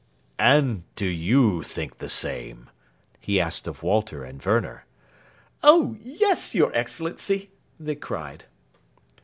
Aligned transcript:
"And 0.39 0.81
do 0.95 1.05
you 1.05 1.61
think 1.61 1.99
the 1.99 2.09
same?" 2.09 2.71
he 3.19 3.39
asked 3.39 3.67
of 3.67 3.83
Walter 3.83 4.23
and 4.23 4.43
Werner. 4.43 4.85
"Oh 5.61 5.95
yes, 6.03 6.55
your 6.55 6.75
Excellency!" 6.75 7.51
they 7.79 7.93
cried. 7.93 8.45